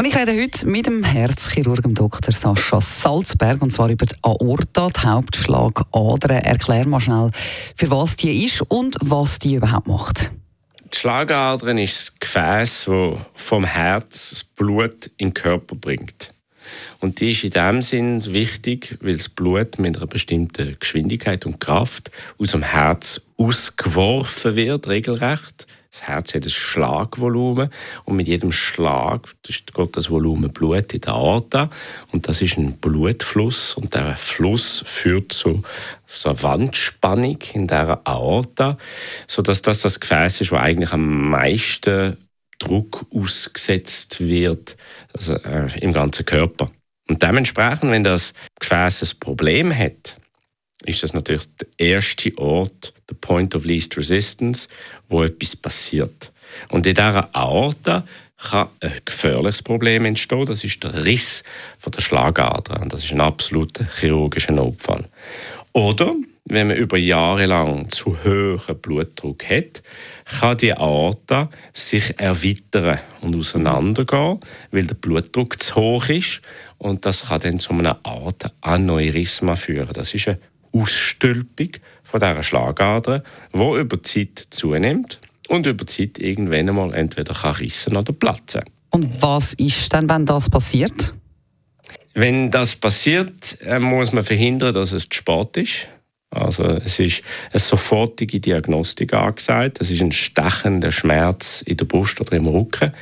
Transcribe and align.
Und 0.00 0.06
ich 0.06 0.16
rede 0.16 0.32
heute 0.32 0.66
mit 0.66 0.86
dem 0.86 1.04
Herzchirurgen 1.04 1.94
Dr. 1.94 2.32
Sascha 2.32 2.80
Salzberg 2.80 3.60
und 3.60 3.70
zwar 3.70 3.90
über 3.90 4.06
die 4.06 4.14
Aorta, 4.22 4.88
die 4.88 5.00
Hauptschlagader. 5.00 6.36
Erklär 6.36 6.86
mal 6.86 7.00
schnell, 7.00 7.30
für 7.76 7.90
was 7.90 8.16
die 8.16 8.46
ist 8.46 8.62
und 8.62 8.96
was 9.02 9.38
die 9.38 9.56
überhaupt 9.56 9.88
macht. 9.88 10.30
Die 10.90 10.96
Schlagadern 10.96 11.76
ist 11.76 11.98
das 11.98 12.18
Gefäß, 12.18 12.84
das 12.86 13.18
vom 13.34 13.64
Herz 13.66 14.30
das 14.30 14.44
Blut 14.44 15.10
in 15.18 15.28
den 15.28 15.34
Körper 15.34 15.76
bringt. 15.76 16.32
Und 17.00 17.20
die 17.20 17.32
ist 17.32 17.44
in 17.44 17.50
dem 17.50 17.82
Sinn 17.82 18.24
wichtig, 18.24 18.96
weil 19.02 19.18
das 19.18 19.28
Blut 19.28 19.78
mit 19.78 19.98
einer 19.98 20.06
bestimmten 20.06 20.78
Geschwindigkeit 20.80 21.44
und 21.44 21.60
Kraft 21.60 22.10
aus 22.38 22.52
dem 22.52 22.62
Herz 22.62 23.20
ausgeworfen 23.36 24.56
wird, 24.56 24.88
regelrecht. 24.88 25.66
Das 25.90 26.02
Herz 26.04 26.34
hat 26.34 26.44
ein 26.44 26.50
Schlagvolumen 26.50 27.70
und 28.04 28.16
mit 28.16 28.28
jedem 28.28 28.52
Schlag 28.52 29.34
geht 29.42 29.96
das 29.96 30.08
Volumen 30.08 30.52
Blut 30.52 30.94
in 30.94 31.00
der 31.00 31.14
Aorta 31.14 31.68
und 32.12 32.28
das 32.28 32.42
ist 32.42 32.56
ein 32.56 32.74
Blutfluss 32.74 33.74
und 33.74 33.92
der 33.94 34.16
Fluss 34.16 34.84
führt 34.86 35.32
zu 35.32 35.62
so 36.06 36.28
einer 36.28 36.42
Wandspannung 36.42 37.38
in 37.54 37.66
der 37.66 38.00
Aorta, 38.04 38.78
sodass 39.26 39.62
das 39.62 39.80
das 39.80 39.98
Gefäß 39.98 40.42
ist, 40.42 40.52
wo 40.52 40.56
eigentlich 40.56 40.92
am 40.92 41.30
meisten 41.30 42.16
Druck 42.60 43.06
ausgesetzt 43.12 44.20
wird 44.20 44.76
also, 45.12 45.34
äh, 45.34 45.66
im 45.80 45.92
ganzen 45.92 46.24
Körper. 46.24 46.70
Und 47.08 47.22
dementsprechend, 47.22 47.90
wenn 47.90 48.04
das 48.04 48.32
Gefäß 48.60 49.02
ein 49.02 49.18
Problem 49.18 49.76
hat, 49.76 50.16
ist 50.86 51.02
das 51.02 51.12
natürlich 51.12 51.46
der 51.60 51.68
erste 51.78 52.36
Ort, 52.38 52.92
der 53.08 53.14
Point 53.14 53.54
of 53.54 53.64
Least 53.64 53.96
Resistance, 53.96 54.68
wo 55.08 55.22
etwas 55.22 55.56
passiert. 55.56 56.32
Und 56.68 56.86
in 56.86 56.94
dieser 56.94 57.28
Aorta 57.34 58.04
kann 58.38 58.68
ein 58.80 58.92
gefährliches 59.04 59.62
Problem 59.62 60.04
entstehen. 60.06 60.46
Das 60.46 60.64
ist 60.64 60.82
der 60.82 61.04
Riss 61.04 61.44
von 61.78 61.92
der 61.92 62.00
Schlagader. 62.00 62.80
Und 62.80 62.92
das 62.92 63.04
ist 63.04 63.12
ein 63.12 63.20
absoluter 63.20 63.86
chirurgischer 63.98 64.52
Notfall. 64.52 65.04
Oder 65.72 66.14
wenn 66.46 66.68
man 66.68 66.76
über 66.76 66.98
Jahre 66.98 67.46
lang 67.46 67.90
zu 67.90 68.16
hohen 68.24 68.80
Blutdruck 68.80 69.48
hat, 69.48 69.82
kann 70.24 70.56
die 70.56 70.72
Aorta 70.72 71.50
sich 71.72 72.18
erweitern 72.18 72.98
und 73.20 73.36
auseinandergehen, 73.36 74.40
weil 74.72 74.86
der 74.86 74.94
Blutdruck 74.94 75.62
zu 75.62 75.74
hoch 75.76 76.08
ist. 76.08 76.40
Und 76.78 77.04
das 77.04 77.28
kann 77.28 77.40
dann 77.40 77.60
zu 77.60 77.72
einer 77.72 77.98
Art 78.04 78.50
Aneurysma 78.62 79.54
führen. 79.54 79.92
Das 79.92 80.14
ist 80.14 80.28
eine 80.28 80.40
Ausstülpung 80.72 81.70
von 82.02 82.20
dieser 82.20 82.42
Schlagader, 82.42 83.22
die 83.52 83.58
über 83.58 83.96
die 83.96 84.02
Zeit 84.02 84.46
zunimmt 84.50 85.20
und 85.48 85.66
über 85.66 85.84
die 85.84 85.92
Zeit 85.92 86.18
irgendwann 86.18 86.68
einmal 86.68 86.94
entweder 86.94 87.34
kann 87.34 87.54
rissen 87.56 87.96
oder 87.96 88.12
platzen. 88.12 88.62
Und 88.90 89.22
was 89.22 89.54
ist 89.54 89.92
denn, 89.92 90.08
wenn 90.08 90.26
das 90.26 90.50
passiert? 90.50 91.14
Wenn 92.14 92.50
das 92.50 92.74
passiert, 92.74 93.58
äh, 93.62 93.78
muss 93.78 94.12
man 94.12 94.24
verhindern, 94.24 94.74
dass 94.74 94.92
es 94.92 95.08
zu 95.08 95.18
spät 95.18 95.56
ist. 95.56 95.88
Also 96.32 96.64
es 96.64 97.00
ist 97.00 97.22
eine 97.50 97.58
sofortige 97.58 98.38
Diagnostik 98.38 99.14
angesagt. 99.14 99.80
Es 99.80 99.90
ist 99.90 100.00
ein 100.00 100.12
stechender 100.12 100.92
Schmerz 100.92 101.60
in 101.62 101.76
der 101.76 101.86
Brust 101.86 102.20
oder 102.20 102.32
im 102.34 102.46
Rücken. 102.46 102.92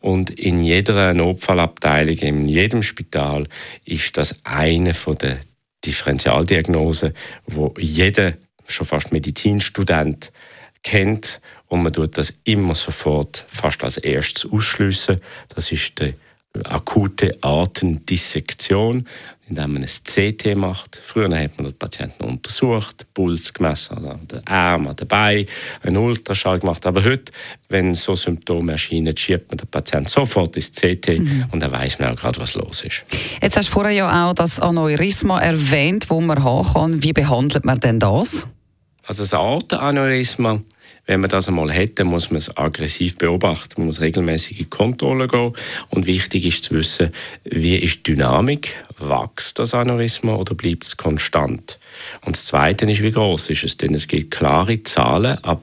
Und 0.00 0.30
in 0.30 0.60
jeder 0.60 1.14
Notfallabteilung, 1.14 2.16
in 2.18 2.48
jedem 2.48 2.82
Spital 2.82 3.46
ist 3.86 4.18
das 4.18 4.36
eine 4.44 4.92
der 4.92 5.38
Differentialdiagnose, 5.86 7.14
wo 7.46 7.74
jeder, 7.78 8.34
schon 8.66 8.86
fast 8.86 9.12
Medizinstudent, 9.12 10.32
kennt 10.82 11.40
und 11.68 11.82
man 11.82 11.92
tut 11.92 12.16
das 12.18 12.34
immer 12.44 12.74
sofort 12.74 13.46
fast 13.48 13.82
als 13.82 13.96
erstes 13.96 14.50
ausschliessen. 14.50 15.20
Das 15.54 15.72
ist 15.72 15.98
die 16.00 16.14
akute 16.64 17.36
Artendissektion, 17.40 19.06
indem 19.48 19.74
man 19.74 19.82
ein 19.82 19.88
CT 19.88 20.56
macht. 20.56 21.00
Früher 21.04 21.24
hat 21.38 21.56
man 21.56 21.66
den 21.66 21.78
Patienten 21.78 22.24
untersucht, 22.24 23.06
Puls 23.14 23.52
gemessen 23.52 24.04
an 24.06 24.26
den 24.26 24.46
Arm, 24.46 24.88
an 24.88 24.96
den 24.96 25.06
Beinen, 25.06 25.46
einen 25.82 25.96
Ultraschall 25.96 26.58
gemacht. 26.58 26.84
Aber 26.84 27.04
heute, 27.04 27.32
wenn 27.68 27.94
so 27.94 28.16
Symptome 28.16 28.72
erscheinen, 28.72 29.16
schiebt 29.16 29.50
man 29.50 29.58
den 29.58 29.68
Patienten 29.68 30.08
sofort 30.08 30.56
ins 30.56 30.72
CT 30.72 31.18
mhm. 31.18 31.44
und 31.52 31.60
dann 31.60 31.70
weiß 31.70 31.98
man 31.98 32.12
auch 32.12 32.16
gerade, 32.16 32.40
was 32.40 32.54
los 32.54 32.82
ist. 32.82 33.04
Jetzt 33.40 33.56
hast 33.56 33.68
du 33.68 33.72
vorher 33.72 33.92
ja 33.92 34.28
auch 34.28 34.34
das 34.34 34.58
Aneurysma 34.58 35.40
erwähnt, 35.40 36.10
wo 36.10 36.20
man 36.20 36.42
haben 36.42 36.72
kann. 36.72 37.02
Wie 37.02 37.12
behandelt 37.12 37.64
man 37.64 37.78
denn 37.78 38.00
das? 38.00 38.48
Also 39.06 39.22
das 39.22 39.34
Aortenaneurysma 39.34 40.60
wenn 41.06 41.20
man 41.20 41.30
das 41.30 41.48
einmal 41.48 41.86
dann 41.88 42.08
muss 42.08 42.30
man 42.30 42.38
es 42.38 42.56
aggressiv 42.56 43.16
beobachten. 43.16 43.80
Man 43.80 43.86
muss 43.86 44.00
regelmäßig 44.00 44.60
in 44.60 44.70
Kontrolle 44.70 45.28
gehen. 45.28 45.52
Und 45.88 46.06
wichtig 46.06 46.44
ist 46.44 46.64
zu 46.64 46.74
wissen, 46.74 47.12
wie 47.44 47.76
ist 47.76 47.98
die 47.98 48.14
Dynamik? 48.14 48.76
Wächst 48.98 49.58
das 49.58 49.72
Aneurysma 49.72 50.34
oder 50.34 50.54
bleibt 50.54 50.84
es 50.84 50.96
konstant? 50.96 51.78
Und 52.24 52.36
das 52.36 52.46
Zweite 52.46 52.90
ist, 52.90 53.02
wie 53.02 53.12
groß 53.12 53.50
ist 53.50 53.64
es? 53.64 53.76
Denn 53.76 53.94
es 53.94 54.08
gibt 54.08 54.32
klare 54.32 54.82
Zahlen, 54.82 55.38
ab 55.44 55.62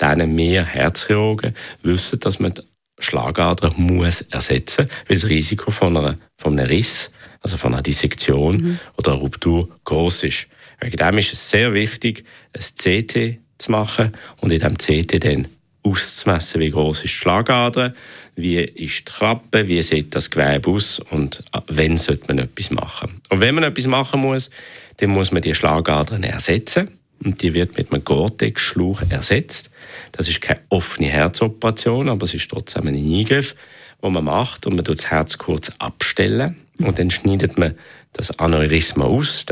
denen 0.00 0.34
mehr 0.34 0.64
Herzchirurgen 0.64 1.54
wissen, 1.82 2.20
dass 2.20 2.38
man 2.38 2.54
die 2.54 2.62
Schlagader 2.98 3.72
muss 3.76 4.20
ersetzen 4.20 4.86
muss, 4.86 5.08
weil 5.08 5.16
das 5.16 5.28
Risiko 5.28 5.70
von, 5.70 5.96
einer, 5.96 6.18
von 6.36 6.58
einem 6.58 6.68
Riss, 6.68 7.10
also 7.40 7.56
von 7.56 7.72
einer 7.72 7.82
Dissektion 7.82 8.56
mhm. 8.56 8.78
oder 8.96 9.12
einer 9.12 9.20
Ruptur 9.20 9.68
groß 9.84 10.24
ist. 10.24 10.48
Wegen 10.82 10.96
dem 10.96 11.18
ist 11.18 11.32
es 11.32 11.48
sehr 11.48 11.72
wichtig, 11.74 12.24
ein 12.52 12.60
CT 12.60 13.38
zu 13.58 13.70
machen 13.70 14.12
und 14.40 14.50
in 14.50 14.58
diesem 14.58 14.76
CT 14.76 15.24
dann 15.24 15.46
auszumessen, 15.84 16.60
wie 16.60 16.70
groß 16.70 16.98
ist 16.98 17.14
die 17.14 17.18
Schlagader, 17.18 17.94
wie 18.34 18.58
ist 18.58 18.98
die 19.00 19.04
Klappe, 19.04 19.68
wie 19.68 19.82
sieht 19.82 20.14
das 20.14 20.30
Gewebe 20.30 20.70
aus 20.70 20.98
und 20.98 21.44
wenn 21.68 21.96
sollte 21.96 22.26
man 22.28 22.38
etwas 22.38 22.70
machen. 22.70 23.20
Und 23.28 23.40
wenn 23.40 23.54
man 23.54 23.64
etwas 23.64 23.86
machen 23.86 24.20
muss, 24.20 24.50
dann 24.96 25.10
muss 25.10 25.30
man 25.30 25.42
die 25.42 25.54
Schlagadern 25.54 26.24
ersetzen 26.24 26.98
und 27.24 27.42
die 27.42 27.54
wird 27.54 27.76
mit 27.76 27.92
einem 27.92 28.04
Gore-Tex-Schlauch 28.04 29.02
ersetzt. 29.08 29.70
Das 30.12 30.28
ist 30.28 30.40
keine 30.40 30.60
offene 30.68 31.08
Herzoperation, 31.08 32.08
aber 32.08 32.24
es 32.24 32.34
ist 32.34 32.50
trotzdem 32.50 32.88
ein 32.88 32.96
Eingriff, 32.96 33.54
den 34.02 34.12
man 34.12 34.24
macht 34.24 34.66
und 34.66 34.74
man 34.74 34.84
tut 34.84 34.98
das 34.98 35.10
Herz 35.10 35.38
kurz 35.38 35.70
abstellen 35.78 36.56
und 36.78 36.98
dann 36.98 37.10
schneidet 37.10 37.56
man 37.56 37.76
das 38.12 38.36
Aneurysma 38.38 39.04
aus, 39.04 39.46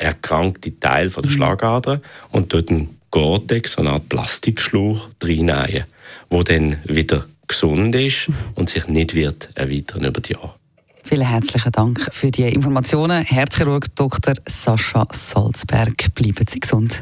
erkrankte 0.00 0.78
Teil 0.78 1.10
von 1.10 1.22
der 1.22 1.30
mhm. 1.30 1.36
Schlagader 1.36 2.00
und 2.30 2.50
tut 2.50 2.70
einen 2.70 2.96
Gore-Tex, 3.10 3.72
so 3.72 3.82
eine 3.82 3.90
Art 3.90 4.08
Plastikschlauch, 4.08 5.08
reinnehmen, 5.22 5.84
der 6.30 6.44
dann 6.44 6.76
wieder 6.84 7.26
gesund 7.46 7.94
ist 7.94 8.30
und 8.54 8.68
sich 8.68 8.86
nicht 8.86 9.14
wird 9.14 9.50
erweitern 9.54 10.04
über 10.04 10.20
die 10.20 10.34
Jahre. 10.34 10.54
Vielen 11.02 11.26
herzlichen 11.26 11.72
Dank 11.72 12.08
für 12.12 12.30
die 12.30 12.44
Informationen. 12.44 13.24
Herzchirurg 13.24 13.94
Dr. 13.96 14.34
Sascha 14.46 15.06
Salzberg. 15.12 16.14
Bleiben 16.14 16.46
Sie 16.48 16.60
gesund. 16.60 17.00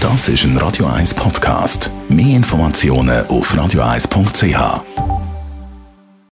Das 0.00 0.28
ist 0.28 0.44
ein 0.44 0.56
Radio 0.56 0.86
1 0.86 1.14
Podcast. 1.14 1.90
Mehr 2.08 2.36
Informationen 2.36 3.26
auf 3.26 3.52
radio1.ch. 3.54 5.19